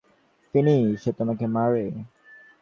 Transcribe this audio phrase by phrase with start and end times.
[0.53, 1.85] ফিনি, সে তোমাকে মারে।